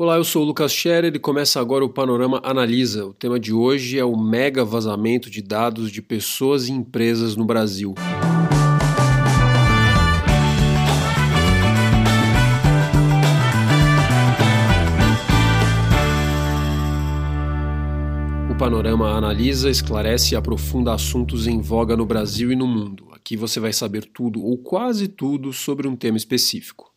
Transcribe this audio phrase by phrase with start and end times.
[0.00, 3.04] Olá, eu sou o Lucas Scherer e começa agora o Panorama Analisa.
[3.04, 7.44] O tema de hoje é o mega vazamento de dados de pessoas e empresas no
[7.44, 7.96] Brasil.
[18.48, 23.08] O Panorama analisa, esclarece e aprofunda assuntos em voga no Brasil e no mundo.
[23.10, 26.88] Aqui você vai saber tudo ou quase tudo sobre um tema específico.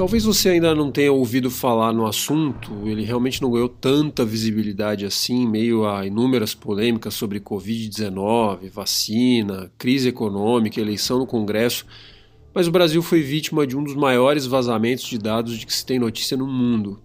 [0.00, 5.04] Talvez você ainda não tenha ouvido falar no assunto, ele realmente não ganhou tanta visibilidade
[5.04, 11.84] assim, meio a inúmeras polêmicas sobre Covid-19, vacina, crise econômica, eleição no Congresso,
[12.54, 15.84] mas o Brasil foi vítima de um dos maiores vazamentos de dados de que se
[15.84, 16.98] tem notícia no mundo.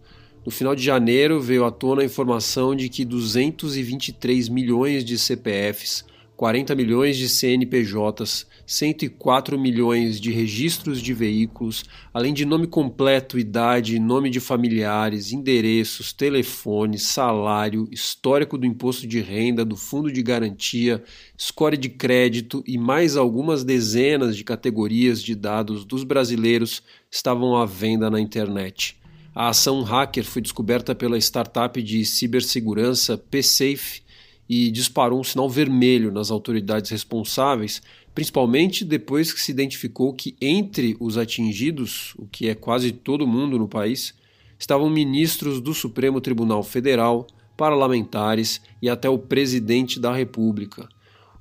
[0.46, 6.06] No final de janeiro veio à tona a informação de que 223 milhões de CPFs
[6.36, 14.00] 40 milhões de CNPJs, 104 milhões de registros de veículos, além de nome completo, idade,
[14.00, 21.02] nome de familiares, endereços, telefone, salário, histórico do imposto de renda, do fundo de garantia,
[21.38, 27.66] score de crédito e mais algumas dezenas de categorias de dados dos brasileiros estavam à
[27.66, 28.98] venda na internet.
[29.34, 34.05] A ação hacker foi descoberta pela startup de cibersegurança PSafe
[34.48, 37.82] e disparou um sinal vermelho nas autoridades responsáveis,
[38.14, 43.58] principalmente depois que se identificou que entre os atingidos, o que é quase todo mundo
[43.58, 44.14] no país,
[44.58, 50.88] estavam ministros do Supremo Tribunal Federal, parlamentares e até o presidente da República.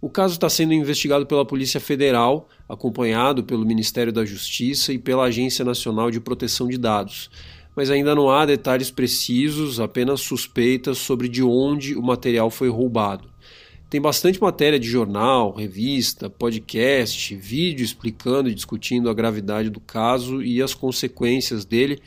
[0.01, 5.25] O caso está sendo investigado pela Polícia Federal, acompanhado pelo Ministério da Justiça e pela
[5.25, 7.31] Agência Nacional de Proteção de Dados
[7.75, 13.29] mas ainda não há detalhes precisos, apenas suspeitas sobre de onde o material foi roubado.
[13.91, 20.43] Tem bastante matéria de jornal, revista, podcast, vídeo explicando e discutindo a gravidade do caso
[20.43, 22.01] e as consequências dele.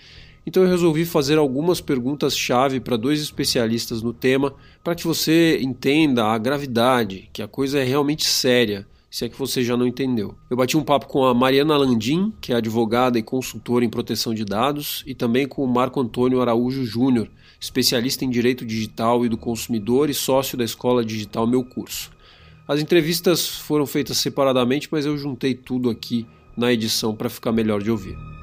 [0.46, 6.26] Então eu resolvi fazer algumas perguntas-chave para dois especialistas no tema, para que você entenda
[6.26, 8.86] a gravidade, que a coisa é realmente séria
[9.18, 10.36] se é que você já não entendeu.
[10.48, 14.32] Eu bati um papo com a Mariana Landim, que é advogada e consultora em proteção
[14.32, 17.28] de dados, e também com o Marco Antônio Araújo Júnior,
[17.60, 22.12] especialista em direito digital e do consumidor e sócio da Escola Digital Meu Curso.
[22.68, 27.82] As entrevistas foram feitas separadamente, mas eu juntei tudo aqui na edição para ficar melhor
[27.82, 28.37] de ouvir.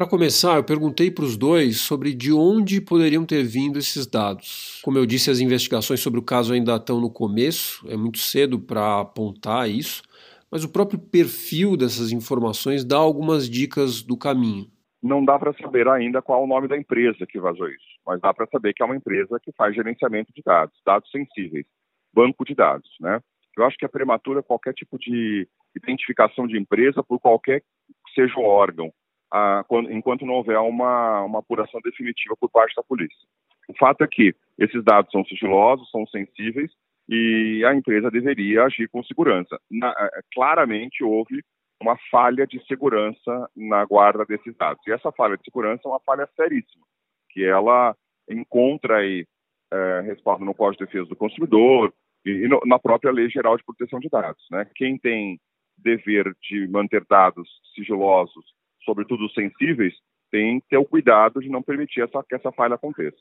[0.00, 4.80] Para começar, eu perguntei para os dois sobre de onde poderiam ter vindo esses dados.
[4.82, 8.58] Como eu disse, as investigações sobre o caso ainda estão no começo, é muito cedo
[8.58, 10.02] para apontar isso,
[10.50, 14.68] mas o próprio perfil dessas informações dá algumas dicas do caminho.
[15.02, 18.18] Não dá para saber ainda qual é o nome da empresa que vazou isso, mas
[18.22, 21.66] dá para saber que é uma empresa que faz gerenciamento de dados, dados sensíveis,
[22.10, 23.20] banco de dados, né?
[23.54, 25.46] Eu acho que é prematura qualquer tipo de
[25.76, 28.90] identificação de empresa por qualquer que seja o órgão
[29.32, 33.26] a, quando, enquanto não houver uma, uma apuração definitiva por parte da polícia.
[33.68, 36.70] O fato é que esses dados são sigilosos, são sensíveis
[37.08, 39.58] e a empresa deveria agir com segurança.
[39.70, 41.42] Na, é, claramente houve
[41.80, 44.84] uma falha de segurança na guarda desses dados.
[44.86, 46.84] E essa falha de segurança é uma falha seríssima,
[47.30, 47.96] que ela
[48.28, 49.26] encontra aí
[49.72, 51.92] é, respaldo no Código de Defesa do Consumidor
[52.24, 54.44] e, e no, na própria Lei Geral de Proteção de Dados.
[54.50, 54.66] Né?
[54.74, 55.40] Quem tem
[55.78, 58.44] dever de manter dados sigilosos
[58.84, 59.94] sobretudo os sensíveis,
[60.30, 63.18] tem que ter o cuidado de não permitir essa, que essa falha aconteça.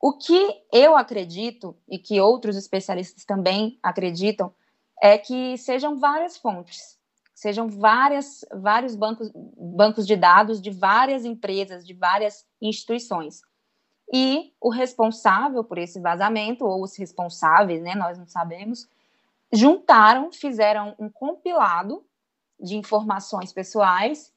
[0.00, 4.54] O que eu acredito, e que outros especialistas também acreditam,
[5.02, 6.98] é que sejam várias fontes,
[7.34, 13.42] sejam várias, vários bancos, bancos de dados de várias empresas, de várias instituições.
[14.12, 18.88] E o responsável por esse vazamento, ou os responsáveis, né, nós não sabemos,
[19.52, 22.04] juntaram, fizeram um compilado
[22.58, 24.32] de informações pessoais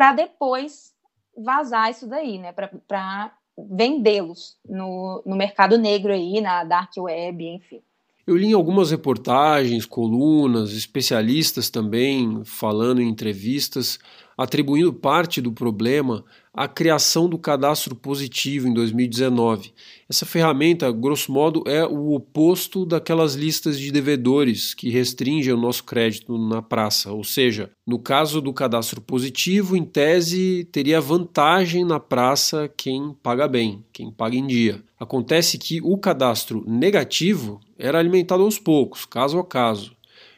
[0.00, 0.94] para depois
[1.36, 2.52] vazar isso daí, né?
[2.52, 7.82] Para vendê-los no, no mercado negro aí, na dark web, enfim.
[8.26, 13.98] Eu li algumas reportagens, colunas, especialistas também falando em entrevistas,
[14.38, 19.72] atribuindo parte do problema à criação do cadastro positivo em 2019.
[20.08, 25.84] Essa ferramenta, grosso modo, é o oposto daquelas listas de devedores que restringem o nosso
[25.84, 27.12] crédito na praça.
[27.12, 33.46] Ou seja, no caso do cadastro positivo, em tese, teria vantagem na praça quem paga
[33.46, 34.82] bem, quem paga em dia.
[34.98, 39.92] Acontece que o cadastro negativo era alimentado aos poucos, caso a caso.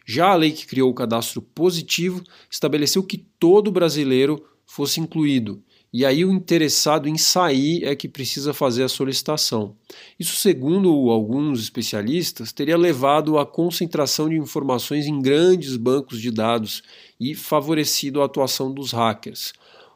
[0.04, 5.62] Já a lei que criou o cadastro positivo estabeleceu que todo brasileiro fosse incluído
[5.94, 9.76] e aí o interessado em sair é que precisa fazer a solicitação.
[10.18, 16.82] Isso, segundo alguns especialistas, teria levado à concentração de informações em grandes bancos de dados
[17.20, 19.52] e favorecido a atuação dos hackers.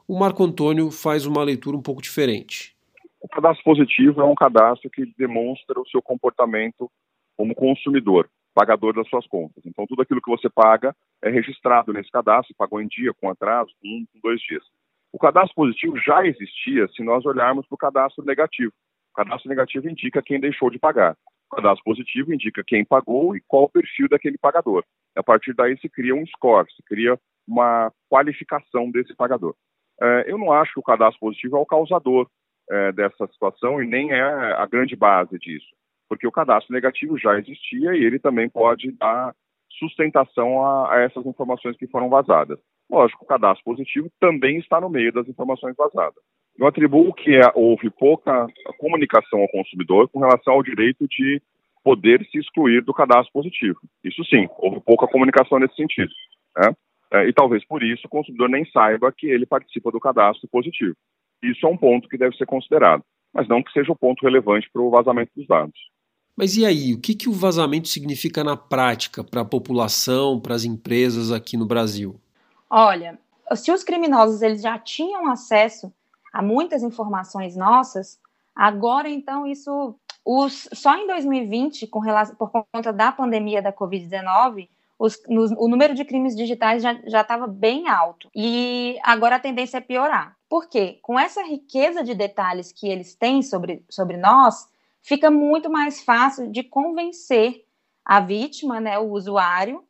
[0.07, 2.77] O Marco Antônio faz uma leitura um pouco diferente.
[3.19, 6.91] O cadastro positivo é um cadastro que demonstra o seu comportamento
[7.39, 9.65] como consumidor, pagador das suas contas.
[9.65, 10.95] Então, tudo aquilo que você paga
[11.25, 14.63] é registrado nesse cadastro, pagou em dia, com atraso, um, dois dias.
[15.13, 18.73] O cadastro positivo já existia se nós olharmos para o cadastro negativo.
[19.13, 21.17] O cadastro negativo indica quem deixou de pagar.
[21.51, 24.85] O cadastro positivo indica quem pagou e qual o perfil daquele pagador.
[25.17, 29.55] A partir daí se cria um score, se cria uma qualificação desse pagador.
[30.01, 32.29] É, eu não acho que o cadastro positivo é o causador
[32.71, 35.67] é, dessa situação e nem é a grande base disso,
[36.09, 39.35] porque o cadastro negativo já existia e ele também pode dar
[39.79, 42.59] sustentação a essas informações que foram vazadas.
[42.91, 46.23] Lógico, o cadastro positivo também está no meio das informações vazadas.
[46.59, 48.47] Eu atribuo que é, houve pouca
[48.79, 51.43] comunicação ao consumidor com relação ao direito de
[51.85, 53.79] poder se excluir do cadastro positivo.
[54.03, 56.11] Isso sim, houve pouca comunicação nesse sentido.
[56.57, 56.75] Né?
[57.13, 60.97] É, e talvez por isso o consumidor nem saiba que ele participa do cadastro positivo.
[61.43, 64.69] Isso é um ponto que deve ser considerado, mas não que seja o ponto relevante
[64.73, 65.79] para o vazamento dos dados.
[66.37, 70.55] Mas e aí, o que, que o vazamento significa na prática para a população, para
[70.55, 72.21] as empresas aqui no Brasil?
[72.69, 73.19] Olha,
[73.55, 75.93] se os criminosos eles já tinham acesso
[76.33, 78.21] a muitas informações nossas,
[78.55, 84.69] agora então isso, os, só em 2020, com relação, por conta da pandemia da Covid-19,
[84.99, 88.31] o número de crimes digitais já estava bem alto.
[88.35, 90.35] E agora a tendência é piorar.
[90.49, 90.99] Por quê?
[91.03, 94.67] Com essa riqueza de detalhes que eles têm sobre, sobre nós,
[95.03, 97.65] fica muito mais fácil de convencer
[98.05, 99.85] a vítima, né, o usuário,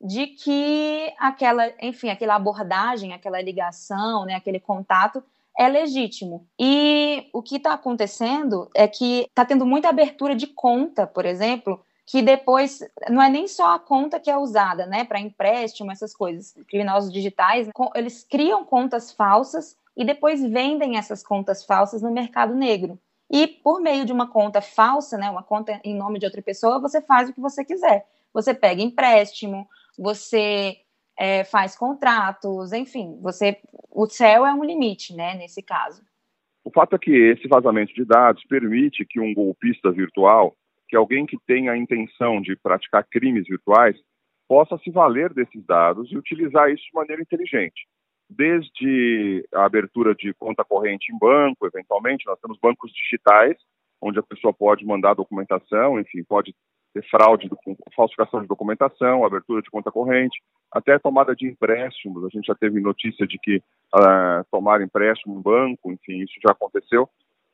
[0.00, 5.22] de que aquela, enfim, aquela abordagem, aquela ligação, né, aquele contato
[5.58, 6.46] é legítimo.
[6.58, 11.84] E o que está acontecendo é que está tendo muita abertura de conta, por exemplo,
[12.06, 16.14] que depois não é nem só a conta que é usada, né, para empréstimo, essas
[16.14, 16.54] coisas.
[16.66, 22.98] Criminosos digitais, eles criam contas falsas e depois vendem essas contas falsas no mercado negro.
[23.30, 26.80] E por meio de uma conta falsa, né, uma conta em nome de outra pessoa,
[26.80, 28.06] você faz o que você quiser.
[28.32, 30.76] Você pega empréstimo, você
[31.18, 33.58] é, faz contratos, enfim, você,
[33.90, 36.02] o céu é um limite, né, nesse caso.
[36.64, 40.54] O fato é que esse vazamento de dados permite que um golpista virtual,
[40.88, 43.96] que alguém que tenha a intenção de praticar crimes virtuais,
[44.48, 47.86] possa se valer desses dados e utilizar isso de maneira inteligente.
[48.28, 53.56] Desde a abertura de conta corrente em banco, eventualmente, nós temos bancos digitais,
[54.00, 56.54] onde a pessoa pode mandar documentação, enfim, pode
[56.92, 57.48] ter fraude,
[57.94, 60.40] falsificação de documentação, abertura de conta corrente,
[60.72, 62.24] até tomada de empréstimos.
[62.24, 63.56] A gente já teve notícia de que
[63.94, 67.08] uh, tomar empréstimo em banco, enfim, isso já aconteceu.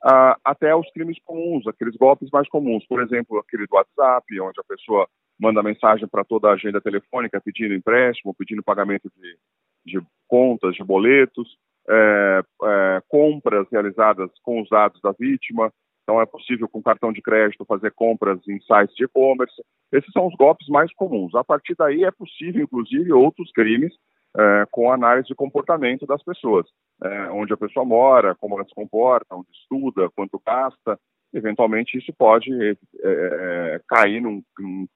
[0.04, 4.60] Uh, até os crimes comuns, aqueles golpes mais comuns, por exemplo, aquele do WhatsApp, onde
[4.60, 5.08] a pessoa
[5.38, 9.36] manda mensagem para toda a agenda telefônica pedindo empréstimo, pedindo pagamento de,
[9.84, 11.56] de contas, de boletos,
[11.88, 15.72] é, é, compras realizadas com os dados da vítima,
[16.06, 19.60] então, é possível, com cartão de crédito, fazer compras em sites de e-commerce.
[19.90, 21.34] Esses são os golpes mais comuns.
[21.34, 23.92] A partir daí, é possível, inclusive, outros crimes
[24.38, 26.64] é, com análise de comportamento das pessoas,
[27.02, 30.96] é, onde a pessoa mora, como ela se comporta, onde estuda, quanto gasta.
[31.34, 34.40] Eventualmente, isso pode é, é cair num,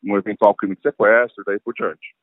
[0.00, 2.14] num eventual crime de sequestro e daí por diante.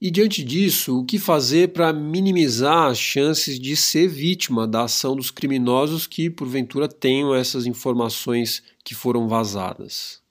[0.00, 5.14] E diante disso, o que fazer para minimizar as chances de ser vítima da ação
[5.14, 10.22] dos criminosos que, porventura, tenham essas informações que foram vazadas?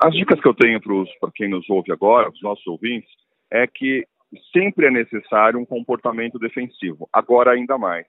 [0.00, 0.80] As dicas que eu tenho
[1.20, 3.10] para quem nos ouve agora, os nossos ouvintes,
[3.50, 4.06] é que
[4.52, 8.06] sempre é necessário um comportamento defensivo, agora ainda mais.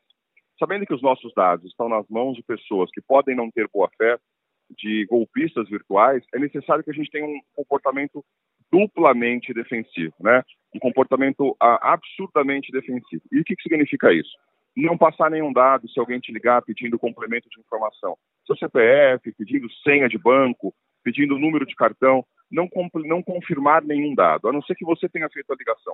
[0.59, 3.89] Sabendo que os nossos dados estão nas mãos de pessoas que podem não ter boa
[3.97, 4.17] fé,
[4.77, 8.23] de golpistas virtuais, é necessário que a gente tenha um comportamento
[8.73, 10.43] duplamente defensivo, né?
[10.73, 13.21] Um comportamento ah, absurdamente defensivo.
[13.31, 14.31] E o que, que significa isso?
[14.75, 18.17] Não passar nenhum dado se alguém te ligar pedindo complemento de informação.
[18.47, 22.67] Seu CPF, pedindo senha de banco, pedindo número de cartão, não,
[23.05, 25.93] não confirmar nenhum dado, a não ser que você tenha feito a ligação.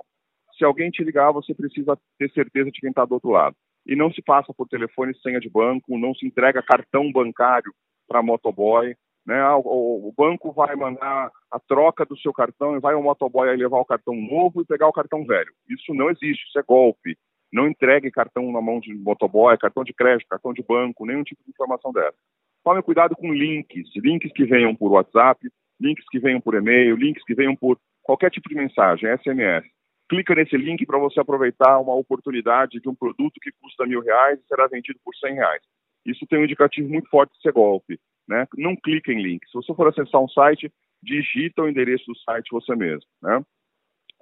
[0.56, 3.54] Se alguém te ligar, você precisa ter certeza de quem está do outro lado.
[3.86, 7.72] E não se passa por telefone senha de banco, não se entrega cartão bancário
[8.08, 8.94] para motoboy,
[9.26, 9.40] né?
[9.40, 13.54] Ah, o, o, banco vai mandar a troca do seu cartão e vai o motoboy
[13.54, 15.52] levar o cartão novo e pegar o cartão velho.
[15.68, 17.16] Isso não existe, isso é golpe.
[17.52, 21.42] Não entregue cartão na mão de motoboy, cartão de crédito, cartão de banco, nenhum tipo
[21.44, 22.16] de informação dessa.
[22.64, 25.40] Tome cuidado com links, links que venham por WhatsApp,
[25.80, 29.66] links que venham por e-mail, links que venham por qualquer tipo de mensagem, SMS.
[30.08, 34.40] clica nesse link para você aproveitar uma oportunidade de um produto que custa mil reais
[34.40, 35.62] e será vendido por cem reais.
[36.04, 37.98] Isso tem um indicativo muito forte de ser golpe.
[38.30, 38.46] Né?
[38.56, 39.44] Não clica em link.
[39.48, 40.72] Se você for acessar um site,
[41.02, 43.04] digita o endereço do site você mesmo.
[43.20, 43.42] Né?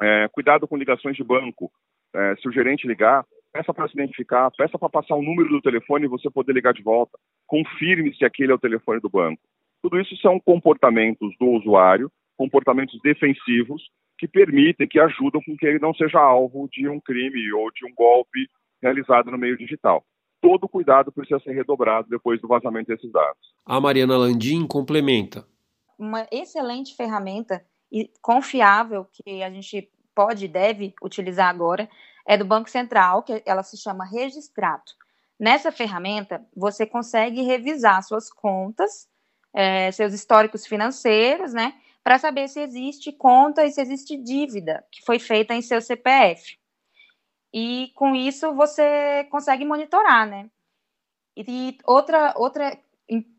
[0.00, 1.70] É, cuidado com ligações de banco.
[2.16, 3.22] É, se o gerente ligar,
[3.52, 6.72] peça para se identificar, peça para passar o número do telefone e você poder ligar
[6.72, 7.18] de volta.
[7.46, 9.42] Confirme se aquele é o telefone do banco.
[9.82, 15.78] Tudo isso são comportamentos do usuário, comportamentos defensivos que permitem, que ajudam com que ele
[15.78, 18.48] não seja alvo de um crime ou de um golpe
[18.82, 20.02] realizado no meio digital.
[20.40, 23.54] Todo cuidado precisa ser redobrado depois do vazamento desses dados.
[23.66, 25.46] A Mariana Landim complementa.
[25.98, 31.88] Uma excelente ferramenta e confiável que a gente pode e deve utilizar agora
[32.26, 34.92] é do Banco Central, que ela se chama Registrato.
[35.40, 39.08] Nessa ferramenta, você consegue revisar suas contas,
[39.54, 41.74] é, seus históricos financeiros, né?
[42.02, 46.57] Para saber se existe conta e se existe dívida que foi feita em seu CPF.
[47.52, 50.50] E com isso você consegue monitorar, né?
[51.36, 52.78] E outra, outra,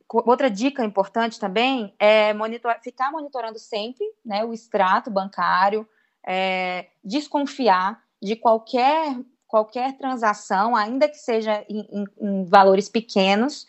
[0.10, 5.88] outra dica importante também é monitor, ficar monitorando sempre né, o extrato bancário,
[6.26, 13.68] é, desconfiar de qualquer, qualquer transação, ainda que seja em, em, em valores pequenos,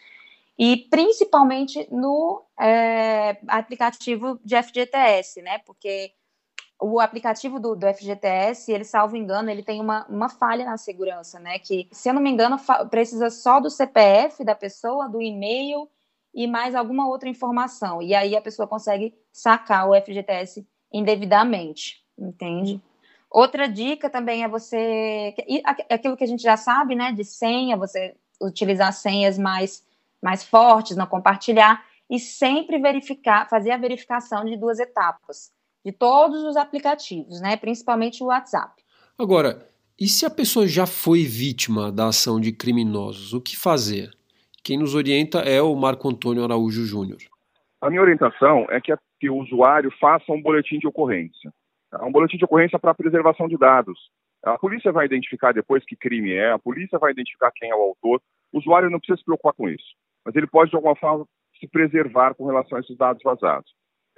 [0.59, 5.59] e principalmente no é, aplicativo de FGTS, né?
[5.61, 6.13] Porque
[6.81, 11.39] o aplicativo do, do, FGTS, ele, salvo engano, ele tem uma, uma falha na segurança,
[11.39, 11.59] né?
[11.59, 12.57] Que, se eu não me engano,
[12.91, 15.89] precisa só do CPF da pessoa, do e-mail
[16.35, 18.01] e mais alguma outra informação.
[18.01, 22.81] E aí a pessoa consegue sacar o FGTS indevidamente, entende?
[23.31, 25.35] Outra dica também é você.
[25.89, 27.13] Aquilo que a gente já sabe, né?
[27.13, 29.85] De senha, você utilizar senhas mais,
[30.21, 35.53] mais fortes, não compartilhar, e sempre verificar, fazer a verificação de duas etapas,
[35.85, 37.57] de todos os aplicativos, né?
[37.57, 38.83] Principalmente o WhatsApp.
[39.19, 39.67] Agora,
[39.99, 44.11] e se a pessoa já foi vítima da ação de criminosos, o que fazer?
[44.63, 47.19] Quem nos orienta é o Marco Antônio Araújo Júnior.
[47.81, 51.53] A minha orientação é que, a, que o usuário faça um boletim de ocorrência.
[51.93, 53.99] É um boletim de ocorrência para preservação de dados.
[54.43, 57.83] A polícia vai identificar depois que crime é, a polícia vai identificar quem é o
[57.83, 58.23] autor.
[58.53, 59.95] O usuário não precisa se preocupar com isso,
[60.25, 61.27] mas ele pode, de alguma forma,
[61.59, 63.71] se preservar com relação a esses dados vazados.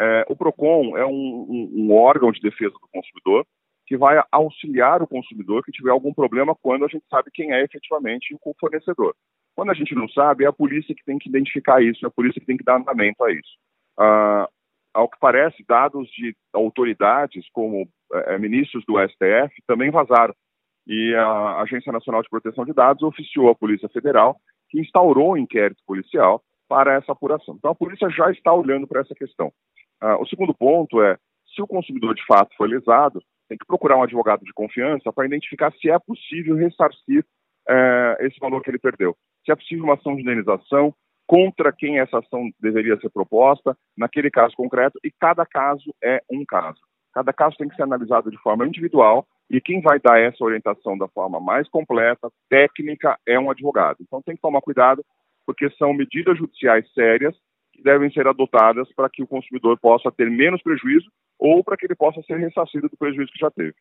[0.02, 3.47] É, o PROCON é um, um, um, órgão de defesa do consumidor
[3.87, 7.62] que vai auxiliar o consumidor que tiver algum problema quando a gente sabe quem é
[7.62, 9.14] efetivamente o fornecedor.
[9.54, 12.11] Quando a gente não sabe, é a polícia que tem que identificar isso, é a
[12.11, 13.56] polícia que tem que dar andamento a isso.
[13.97, 14.49] Uh,
[14.92, 20.35] ao que parece, dados de autoridades como é, ministros do STF também vazaram.
[20.87, 24.37] E a Agência Nacional de Proteção de Dados oficiou a Polícia Federal,
[24.68, 27.54] que instaurou um inquérito policial para essa apuração.
[27.56, 29.52] Então, a polícia já está olhando para essa questão.
[30.02, 31.16] Uh, o segundo ponto é,
[31.54, 35.26] se o consumidor de fato foi lesado, tem que procurar um advogado de confiança para
[35.26, 37.25] identificar se é possível ressarcir
[37.68, 39.16] uh, esse valor que ele perdeu.
[39.44, 40.94] Se é possível uma ação de indenização,
[41.26, 46.44] contra quem essa ação deveria ser proposta, naquele caso concreto, e cada caso é um
[46.44, 46.80] caso.
[47.12, 50.97] Cada caso tem que ser analisado de forma individual e quem vai dar essa orientação
[50.97, 53.99] da forma mais completa, técnica, é um advogado.
[54.00, 55.04] Então tem que tomar cuidado,
[55.47, 57.37] porque são medidas judiciais sérias
[57.73, 61.87] que devem ser adotadas para que o consumidor possa ter menos prejuízo ou para que
[61.87, 63.75] ele possa ser ressarcido do prejuízo que já teve.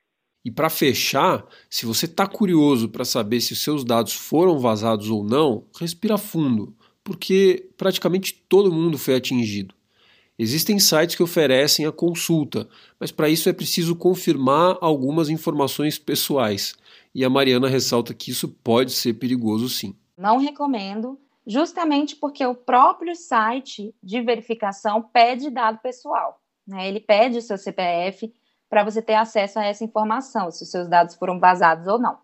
[0.43, 5.09] E para fechar, se você está curioso para saber se os seus dados foram vazados
[5.09, 9.75] ou não, respira fundo porque praticamente todo mundo foi atingido.
[10.37, 12.67] Existem sites que oferecem a consulta,
[12.99, 16.73] mas para isso é preciso confirmar algumas informações pessoais.
[17.13, 19.95] E a Mariana ressalta que isso pode ser perigoso sim.
[20.17, 26.39] Não recomendo, justamente porque o próprio site de verificação pede dado pessoal.
[26.67, 26.87] Né?
[26.87, 28.33] Ele pede o seu CPF
[28.69, 32.17] para você ter acesso a essa informação, se os seus dados foram vazados ou não.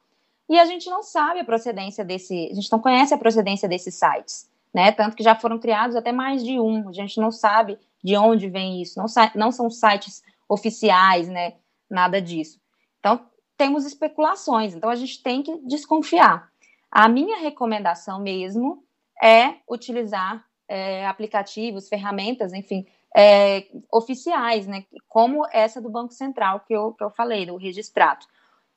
[0.49, 3.95] E a gente não sabe a procedência desse, a gente não conhece a procedência desses
[3.95, 4.91] sites né?
[4.91, 6.87] Tanto que já foram criados até mais de um.
[6.89, 8.99] A gente não sabe de onde vem isso.
[8.99, 11.55] Não, não são sites oficiais, né?
[11.89, 12.59] Nada disso.
[12.99, 13.25] Então,
[13.57, 14.75] temos especulações.
[14.75, 16.49] Então, a gente tem que desconfiar.
[16.91, 18.83] A minha recomendação mesmo
[19.21, 24.85] é utilizar é, aplicativos, ferramentas, enfim, é, oficiais, né?
[25.07, 28.25] Como essa do Banco Central que eu, que eu falei, do registrado.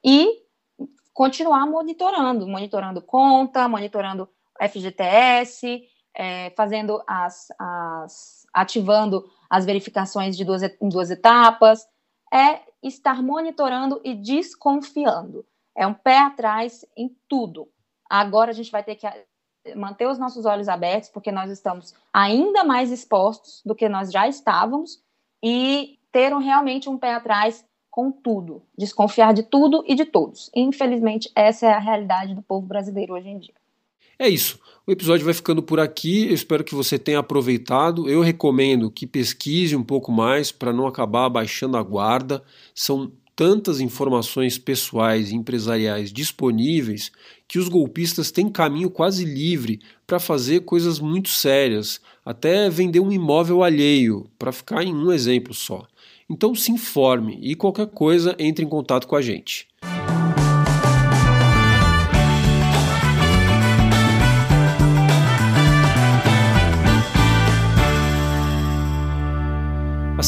[0.04, 0.42] E
[1.12, 4.28] continuar monitorando, monitorando conta, monitorando
[4.60, 5.82] FGTS,
[6.14, 11.86] é, fazendo as, as, ativando as verificações de duas, em duas etapas,
[12.32, 15.44] é estar monitorando e desconfiando.
[15.76, 17.68] É um pé atrás em tudo.
[18.08, 19.06] Agora a gente vai ter que
[19.76, 24.26] manter os nossos olhos abertos, porque nós estamos ainda mais expostos do que nós já
[24.28, 25.02] estávamos,
[25.42, 30.50] e ter um, realmente um pé atrás com tudo, desconfiar de tudo e de todos.
[30.54, 33.54] Infelizmente, essa é a realidade do povo brasileiro hoje em dia.
[34.18, 34.60] É isso.
[34.86, 36.28] O episódio vai ficando por aqui.
[36.28, 38.06] Eu espero que você tenha aproveitado.
[38.06, 42.42] Eu recomendo que pesquise um pouco mais para não acabar baixando a guarda.
[42.74, 47.10] São tantas informações pessoais e empresariais disponíveis
[47.48, 53.12] que os golpistas têm caminho quase livre para fazer coisas muito sérias, até vender um
[53.12, 55.86] imóvel alheio, para ficar em um exemplo só.
[56.28, 59.69] Então se informe e qualquer coisa entre em contato com a gente.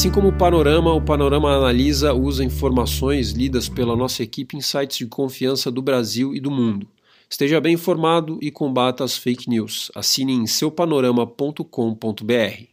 [0.03, 4.97] Assim como o Panorama, o Panorama analisa, usa informações lidas pela nossa equipe em sites
[4.97, 6.85] de confiança do Brasil e do mundo.
[7.29, 9.89] Esteja bem informado e combata as fake news.
[9.95, 12.72] Assine em seupanorama.com.br.